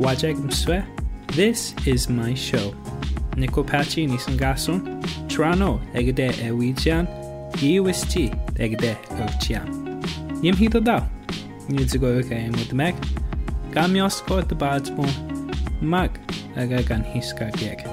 [0.00, 0.82] Wajek Mswe.
[1.26, 2.74] This is my show.
[3.36, 7.06] Nikopachi Nisangasun, Trano Egde Ewijian,
[7.62, 8.16] UST,
[8.58, 10.02] egde Ochian.
[10.42, 11.06] Yimhito Dao,
[11.68, 12.94] Nizugoyoka Emutmek,
[13.72, 15.06] Gamiosko the Badsmo,
[15.82, 16.10] Mag,
[16.56, 17.84] Agagan Hiska Gek.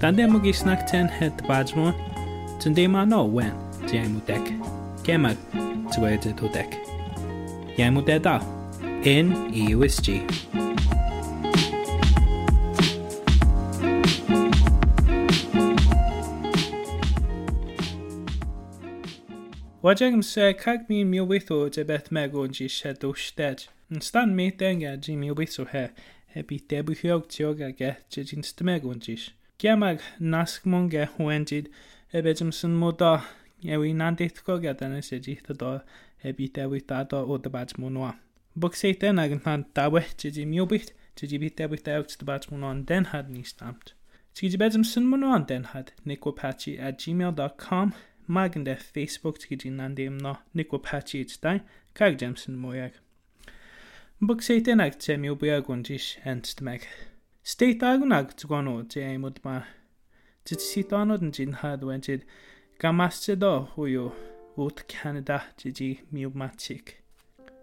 [0.00, 1.92] Tande Mugisnak ten het Badsmo,
[2.60, 3.52] Tunde Mano Wen,
[3.92, 4.52] Jamutek,
[5.02, 5.36] Kemag,
[5.92, 6.78] Tuede Dodek.
[7.76, 8.40] Yamudeda,
[9.02, 10.69] in USG.
[19.82, 23.64] Wajem se kag mi mi witho de beth mego ji se sted.
[23.90, 25.88] Yn stan mi denga ji mi witho he,
[26.26, 29.30] he bi debu hiog tiog ge je ji'n stmegon jis.
[29.58, 31.70] Giamag nasg mwng e hwendid,
[32.12, 33.24] heb edym sy'n moda,
[33.64, 35.80] ewi na'n deithgog adan y se ji tado,
[36.22, 38.12] e bi debu dado o dybad mwyn oa.
[38.52, 42.18] Bwg seiten ag yn tan dawe je ji mi weitho, je ji byd debu dewt
[42.20, 43.94] dybad mwyn o'n denhad ni stamped.
[44.36, 47.96] Ti wedi bedym sy'n mwyn o'n denhad, nickwapachi at gmail.com
[48.30, 51.60] mag yn deth Facebook tgydyn na'n deimno Nick Wapachi ytdai,
[51.98, 52.94] cag Jameson mwyag.
[54.22, 56.86] Bwg seityn ag te mi o bwyag o'n dis ent meg.
[57.42, 59.62] Steit ag yn ag o te ei mwyd ma.
[60.44, 62.26] Tyd si donod yn jyn had wen tyd
[62.78, 64.06] gam asyd do hwy o
[64.60, 66.94] wt Canada tyd i miwmatig.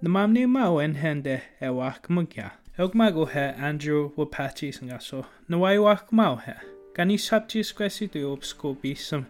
[0.02, 2.52] Na mam ni e ma o en hende ewa ac mwgia.
[2.78, 5.24] Ewg ma go he Andrew Wapachi sy'n gaso.
[5.48, 6.58] Na wai wach maw he.
[6.98, 9.26] Gan i sabti ysgwesi dwi o bsgobi sy'n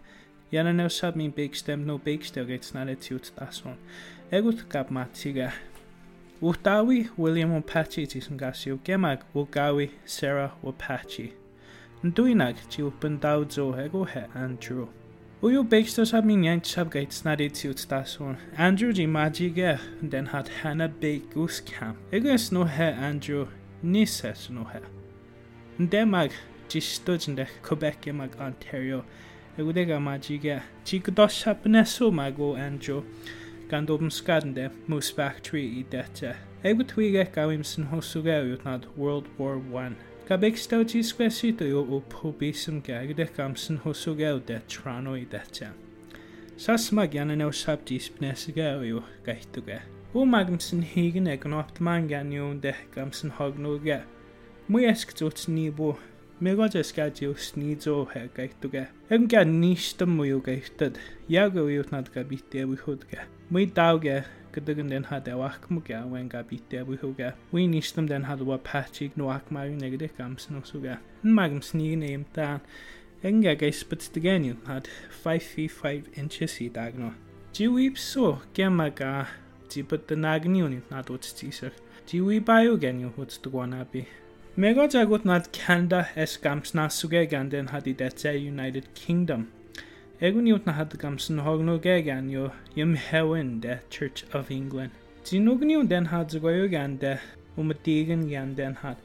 [0.52, 3.76] Janne no me big stem, no big still gets not a tute that's on.
[4.32, 5.52] Egut gab matiga.
[6.40, 11.32] Wutawi, William Wapachi, tisn gasio, gemag, Wugawi, Sarah Wapachi.
[12.02, 14.88] Nduinag, ti upin daudzo, ego he Andrew.
[15.42, 17.64] Uyu Bakestos sabmiņ been yanked subgates not it.
[18.56, 19.06] Andrew G.
[19.06, 21.96] Magiger, then had Hannah Bakus camp.
[22.10, 23.48] Egus no he Andrew,
[23.82, 24.80] Nisses no he.
[25.84, 26.32] Demag,
[26.68, 26.80] G.
[26.80, 29.04] Studgendech, Quebec, Emag, Ontario.
[29.58, 30.60] Ewdeg yma jige.
[30.84, 31.02] Ti
[32.12, 33.02] mago go anjo
[33.68, 36.36] gan dod yn sgadnde mwys bach tri i dete.
[36.62, 36.84] Ego
[37.34, 39.96] gawim sy'n hoswg ewyr nad World War I.
[40.28, 43.80] Gabeg staw ti sgwesi dwi o pob isym gagdeg am sy'n
[44.46, 45.72] de trano i dete.
[46.56, 49.80] Sas mag gan yn ewsab dis bnesig ewyr gaitwge.
[50.14, 52.62] O magam sy'n higyn egon opt man gan yw'n
[52.94, 54.04] gam sy'n hognwge.
[54.68, 55.18] Mwy esg
[55.48, 55.96] ni bo
[56.40, 56.74] Mirod
[57.22, 58.86] yw snid o hergaittuge.
[59.10, 60.96] Enkä niistä mujukeistad,
[61.28, 63.16] järjyutnat kapitia vihutka.
[63.50, 66.98] Mui tauge, kadagin den hade wakmuga wen kapitia Wy
[67.52, 70.96] Mui niistam den hadua patchik nuakmari negde kamsinosuga.
[71.22, 72.60] Magam snigin eimtaan.
[73.24, 74.12] Enkä geispat
[74.64, 74.86] had
[75.24, 77.12] 5 feet 5 inches i dagno.
[77.52, 79.26] Jiwib so gemaga,
[79.74, 81.72] jibat den agniunit nadot stisar.
[82.12, 84.06] Jiwibayu geniuhut stugwanabi.
[84.58, 89.46] Megoja gotnad Canada es gams nasugegen den hat i detse United Kingdom.
[90.20, 94.90] Eguniutna hat gamsen hogno gegen jo jem hewen de Church of England.
[95.22, 97.18] Zinugniu den hat ze goyogan de
[97.56, 98.96] om et degen gen den hat.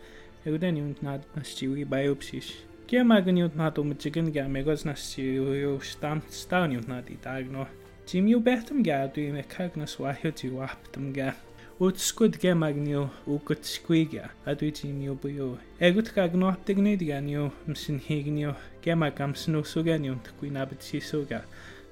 [0.43, 2.51] Egu den junt na stiwi biopsis.
[2.87, 7.67] Ke magniut na om chicken ga megos na stiwi stam staniut na di tagno.
[8.07, 11.33] Jimmy Bertum ga du me kagnas wahio ti waptum ga.
[11.81, 15.47] Wrth sgwyd gem agniw o gwtsgwygia a dwi ti niw bwy o.
[15.87, 18.51] Egwyd gag nodig wneud ganiw msyn higniw
[18.85, 21.39] gem ag amsyn o sŵganiw tgwyn abyd si sŵga.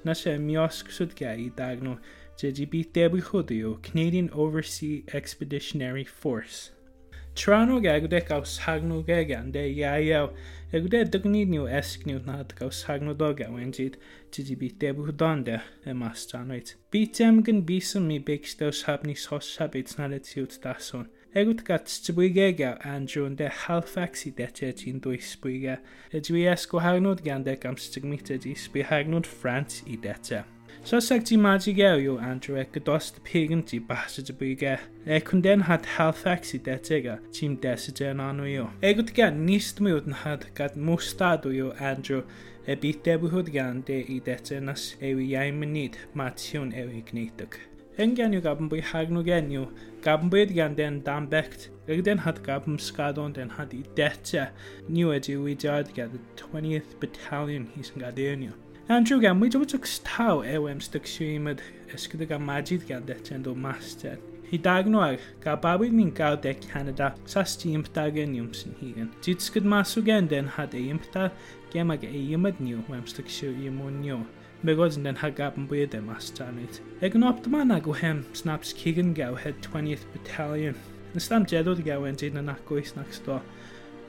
[0.06, 1.96] Na se miosg sŵdgia i dagnw
[2.38, 6.70] JGB Debu Hudiu, Canadian Overseas Expeditionary Force
[7.40, 9.62] տրանոգեգուդեկ աս հագնուգեգան դե
[11.14, 13.98] dygni niw esg niw na dy gael sagnodog a wen jyd
[14.32, 16.74] ti di bit debu hwdon de y mas danoet.
[16.92, 21.08] Bit em gyn bisym mi big stew sab ni sos sabit na le tiwt dason.
[21.32, 25.78] Egwyd gat tybwygega Andrew yn de Halifax i detia e ti'n dwys bwyga.
[26.12, 30.44] Ydw i esgwahagnod gan deg am e di i sbyhagnod France i detia.
[30.44, 30.61] E.
[30.84, 34.80] Soseg ti maji geo yw Andrew e gydost pigyn ti basid y bwygau.
[35.06, 38.68] E cwnden had Halifax i detega tîm desid e'n anw yw.
[38.82, 42.24] E gwyd gan nis mi wyd yn had gad mwstad yw Andrew
[42.66, 46.74] e byd debu hwyd gan de i dete nas e yw iau mynyd ma tiwn
[46.74, 47.60] e yw gneidog.
[48.02, 49.66] Yn gan yw gabyn bwy hag gen yw,
[50.04, 54.48] gabyn bwyd gan den dan becht, Rydyn den had gabym sgadon den had i dete,
[54.88, 58.54] ni wedi wydiad gan y 20th Battalion hys yn gadeirnio.
[58.90, 61.60] Andrew gan, mwy dwi'n dwi'n taw ewem styg siwymyd
[61.94, 64.16] ysgydig a madydd gan deten do master.
[64.50, 68.74] Hi dag noir, gael babwyd ni'n gael de Canada sa stîm dag yn ywm sy'n
[68.80, 69.12] hirin.
[69.22, 71.28] Dyd sgyd masw gen den had ei ymta
[71.70, 74.18] gem ag ei ymyd niw wem styg siw i mwyn niw.
[74.66, 76.82] Myrod yn den hagab yn bwyd e mas tanwyd.
[77.06, 80.76] Egan op dyma na gwhem snaps cigan gaw head 20th Battalion.
[81.14, 83.38] Nes tam jedod gaw yn dyn yn agwys nac sto.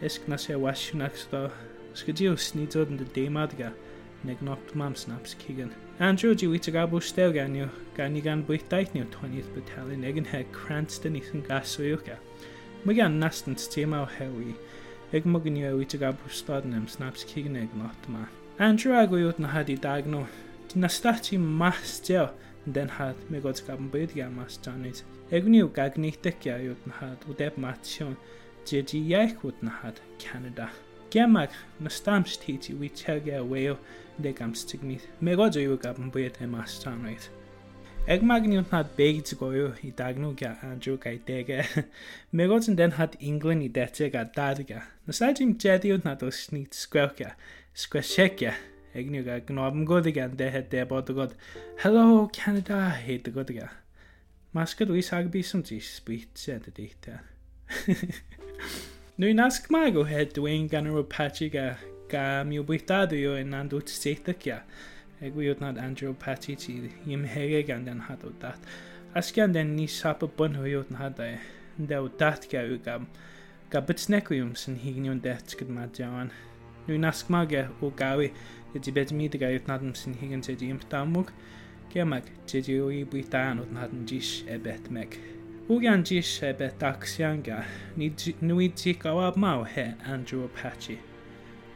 [0.02, 1.46] Esg na se wasio nac sto.
[1.94, 3.78] Sgydiw snidod yn dy deimad gael
[4.24, 5.72] neg Negnocht Mam Snaps kigan.
[6.00, 10.06] Andrew diwit wita abw stel gan yw gan i gan bwyth daith niw 20th Battalion
[10.10, 12.16] ag yn heg Cranston eithyn gas o ga.
[12.84, 14.56] Mae gan nastant tîm o hewi
[15.12, 18.26] eg ag mwgyn yw ewit ag abw stod yn Snaps kigan Keegan not ma.
[18.60, 20.26] Andrew ag wywyd na hadi dag nhw.
[20.76, 22.30] na stati mas diw
[22.66, 25.04] yn den had me god gab yn bwyd gan mas Janet.
[25.30, 28.18] Egwn yw gag ni dygia na had o deb mation.
[28.66, 30.70] Dydi iaith wyd na had Canada
[31.14, 33.78] gemag na stamps tît i wytiag e de
[34.24, 37.30] deg am Me Merod yw gab yn bwyd e mas tanwyd.
[38.06, 41.62] Eg mag ni ni'n had beigd goyw i dagnw ga Andrew gai dege,
[42.38, 44.82] merod yn den had England i dete ga darga.
[45.08, 47.36] Nes ad i'n jedi oedd nad o'r snit sgwerca,
[47.74, 48.56] sgwersegia,
[48.98, 51.38] egniw ga gnob yn gwrdd i gan dehe debod o god,
[51.84, 53.70] Hello Canada, heid o god ga.
[54.52, 57.22] Mas gydwys ag bys am ti sbwyt sy'n dy deitha.
[59.14, 61.76] Nw'n asgmag go hed dwi'n gan yr Patchig ga,
[62.10, 64.56] ga mi o bwytadwy o yn andw ti seithycia.
[65.22, 66.74] Eg wyod nad Andrew Patchy ti
[67.06, 68.58] ymherig gan dan had o dat.
[69.14, 71.30] Asgian den ni sap o byn hwy oedd nadau.
[71.30, 73.06] E, Ndew dat gaw gam.
[73.70, 76.34] Ga bytnegwi ym sy'n hignio'n det gyda diawan.
[76.88, 78.32] Nw'n asgmagau e o gawi
[78.74, 81.30] ydy bed mi dy gael nad yn sy'n higyn tydi ymdamwg.
[81.94, 85.22] Gemag, tydi o'i bwydan oedd nad yn dis e bet meg.
[85.70, 87.64] Ugyan jisebe taksianga
[87.96, 90.98] ni di gawab maw he Andrew Apache.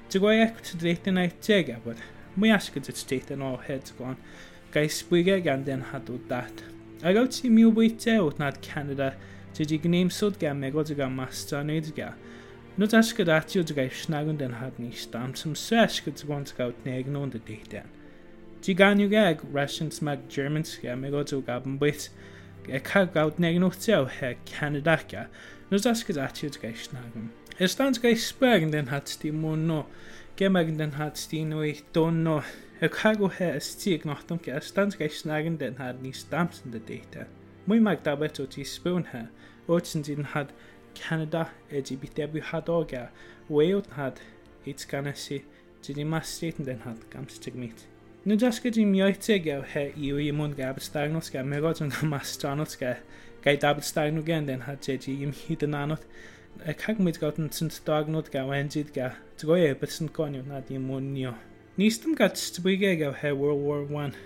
[0.09, 2.01] Dy gwae ec ty dreith yn ai teg abod,
[2.35, 4.19] mwy asgyd y dreith yn ôl hed gwan,
[4.75, 6.65] gai sbwyge gan den hadw dat.
[6.99, 9.13] Ag awt si miw bwyte wt nad Canada
[9.55, 12.11] dy di gneim gneimsod gan mego tiga master nid ga.
[12.75, 17.07] Nid asgyd atio tigai snagun den had ni stam som se asgyd tigon gael neg
[17.07, 17.87] non dy deithin.
[18.59, 22.09] Tigan yw gag Russians mag Germans gan mego tiga bwyd,
[22.67, 25.27] e cargawd neu gnwtio her Canadaca,
[25.71, 27.29] nos asgyd ati o'r geis nagym.
[27.63, 29.81] Ystans geis sberg yn den hat sti mwno,
[30.39, 32.41] gemag yn den hat sti nhw eich donno,
[32.83, 36.75] y cargw her ystig nochtwn ge ystans geis nag yn den hat ni stamps yn
[36.75, 37.25] dy deita.
[37.67, 39.27] Mwy mag dabet o ti sbwn her,
[39.67, 40.53] o'r sy'n dyn hat
[40.99, 43.07] Canada ydy bydebu hadoga,
[43.49, 44.21] wei o'r had,
[44.67, 45.41] eits ganesi,
[45.85, 47.87] dyn ni mas state yn den hat gams tigmit.
[48.27, 51.45] Nid oes gyda mi oed teg gael he yw i mwyn gabod stair nhw sgar,
[51.47, 52.97] mae'n rhaid yn mas dan o'r sgar,
[53.45, 56.03] gai dabod stair nhw gen den had jedi ym hyd yn anodd.
[56.59, 59.95] Y cag mwyd gael yn sy'n dag nhw'n gael en jyd gael, droi e beth
[59.95, 61.33] sy'n gonio na di mwyn nio.
[61.79, 64.19] Nis dim gael stybwygau gael he World War One.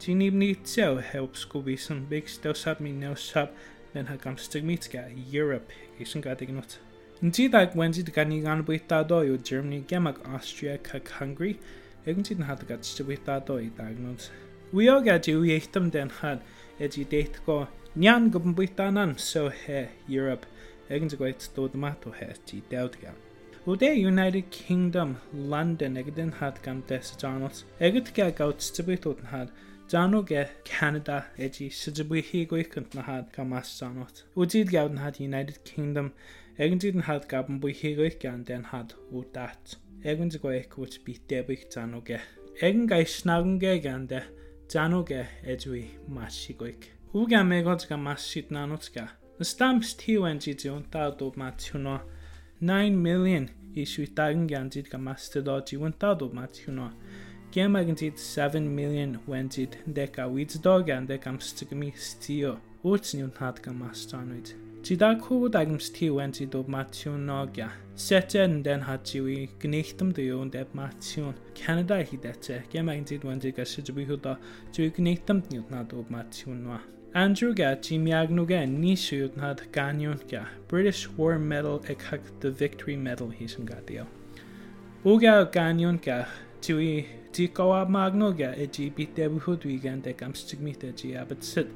[0.00, 3.52] Ti'n nib ni tew help sgwbi sy'n big stew sab mi new sab
[3.92, 5.68] den hag am stygmit gael Europe
[5.98, 6.80] eisiau gadeg not.
[7.20, 11.58] Yn ti ag wendid gan i gan bwyta doi o Germany gemag Austria cag Hungary,
[12.06, 14.30] ygyntinhad ag atstywyddad o'i dagnos.
[14.76, 16.44] Wyog ydyw ieithdymdenhad
[16.86, 17.58] ydy deithgo
[17.94, 20.48] nian gobynbwydanan so he Europe
[20.90, 23.20] ygyntigwaith dod yma to he ti dewd gael.
[23.66, 28.60] O de United Kingdom London ygydynhad gan Des Danos ygydga gawd
[29.30, 29.54] had.
[29.90, 31.70] Dano ge Canada ydy
[32.94, 34.24] na had gan mas Danos.
[34.34, 39.24] Wdyd gawdnhad United Kingdom ygydynhad Eryndid yn hargab yn bwy hiroedd gan den had o
[39.34, 39.74] dat.
[40.06, 42.20] Erynd y gwaith gwrt bu debyg dan o ge.
[42.62, 44.20] Eryn gai snarnge gan de,
[44.70, 46.86] dan o ge edw i masigwyg.
[47.10, 49.08] Hw gan megod gan masid nanot ga.
[49.42, 51.96] Y stamps tiw yn yw'n dal dob ma tiwno
[52.60, 56.92] 9 million i swy darn gan did gan master o yw'n dal dob ma tiwno.
[57.50, 61.42] Gem ag yn did 7 million wen did deg a wyd dog gan deg am
[61.42, 62.60] stygmi stio.
[62.86, 64.54] Wrt ni'n had gan master anwyd.
[64.84, 67.72] Цидагхуу дагимсдхи вэн зидо мациуногя.
[67.96, 71.34] Сэтэн дэн хачиви гнихтэм дэйон дэб мациун.
[71.56, 72.68] Канада хи дэтэ.
[72.72, 74.36] Гэмэгэн зид вэн зигэ шижби худа
[74.74, 76.80] зиви гнихтэм днют надо мациунва.
[77.14, 84.04] Andrew Gachi Miagnugan Nishuyut nad Ganyunka, British War Medal Ekhak the Victory Medal Hishingatio.
[85.04, 86.26] Uga Ganyunka,
[86.60, 91.68] Tui Tikoa Magnuga, Ejibit Debuhudwigan Dekam Stigmita Giabit Sit.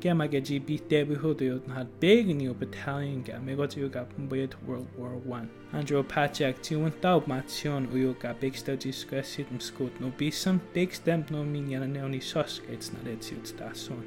[0.00, 5.48] Gamage beat debut Hudud had big new battalion Gamigo to Yuga with World War One.
[5.72, 10.94] Andrew Pachak to one thou mation ga big study squasit and skot no bisum, big
[10.94, 14.02] stamp no minion sos only na not its youth stasun.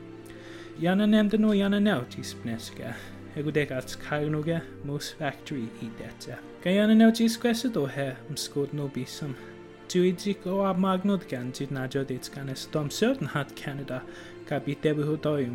[0.79, 2.93] Yana nem no yana now tis pneska.
[3.35, 6.39] Egudeg at Kainuga, most factory eat that.
[6.63, 9.33] Gayana now tis squasit o he um and skot no bisum.
[9.89, 14.03] Tuidzik o a magnod gan tyd nad o dit gan es domsod nad Canada
[14.45, 15.49] ka biteb hw doiw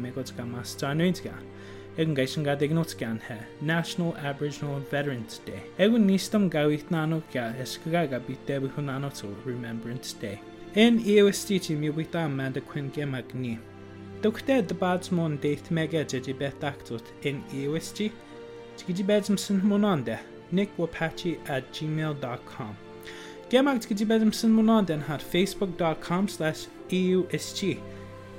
[3.28, 5.62] he, National Aboriginal Veterans Day.
[5.78, 10.40] Egun nistam gawit nano ga esgaga biteb hw nano to Remembrance Day.
[10.74, 13.58] En EOSTG mi wyta Amanda Quinn Gemag ni.
[14.22, 18.10] Dwgde dy bads mwyn deith meged ydi beth actwt yn EOSG.
[18.82, 20.18] Tgydi beds msyn hwnnw
[20.50, 22.83] Nick Wapachi at gmail.com.
[23.54, 27.76] Gdzie bezem synu London hat facebook.com slash EUSG.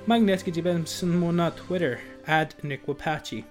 [0.07, 3.43] Magnes gdzie bezem synu na Twitter at Nick Wapachi.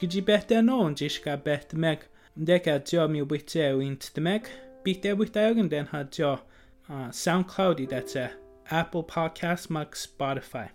[0.00, 2.08] Gdzie bete non dziszka bet meg.
[2.36, 4.48] Deka dzio mi ubiceu int meg.
[4.84, 6.38] Bite ubiceu den hat dzio.
[6.90, 8.28] Uh, SoundCloudy that's uh,
[8.70, 10.68] Apple Podcast Mac Spotify.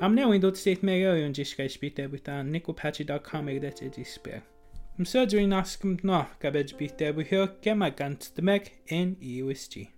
[0.00, 4.40] I'm now in dot state mega yun jiska spite with nickopatchy.com that's a display.
[5.00, 9.91] Ymsodwyn as gymdno, gabed bydd debyg hir gemau gant dymeg yn EUSG.